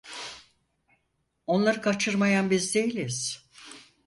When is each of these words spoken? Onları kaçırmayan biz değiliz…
Onları 1.47 1.81
kaçırmayan 1.81 2.49
biz 2.49 2.75
değiliz… 2.75 3.45